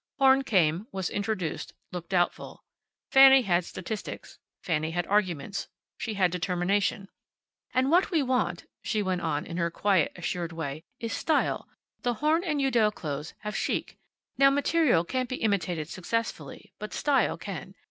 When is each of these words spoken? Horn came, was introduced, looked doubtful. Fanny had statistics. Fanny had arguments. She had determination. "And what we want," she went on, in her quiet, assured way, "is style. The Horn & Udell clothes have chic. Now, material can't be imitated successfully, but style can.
Horn 0.17 0.43
came, 0.43 0.87
was 0.91 1.11
introduced, 1.11 1.73
looked 1.91 2.09
doubtful. 2.09 2.63
Fanny 3.11 3.43
had 3.43 3.63
statistics. 3.65 4.39
Fanny 4.63 4.89
had 4.89 5.05
arguments. 5.05 5.67
She 5.99 6.15
had 6.15 6.31
determination. 6.31 7.07
"And 7.71 7.91
what 7.91 8.09
we 8.09 8.23
want," 8.23 8.65
she 8.83 9.03
went 9.03 9.21
on, 9.21 9.45
in 9.45 9.57
her 9.57 9.69
quiet, 9.69 10.11
assured 10.15 10.53
way, 10.53 10.85
"is 10.99 11.13
style. 11.13 11.67
The 12.01 12.15
Horn 12.15 12.43
& 12.43 12.47
Udell 12.65 12.89
clothes 12.91 13.35
have 13.41 13.55
chic. 13.55 13.95
Now, 14.39 14.49
material 14.49 15.03
can't 15.03 15.29
be 15.29 15.35
imitated 15.35 15.87
successfully, 15.87 16.73
but 16.79 16.93
style 16.95 17.37
can. 17.37 17.75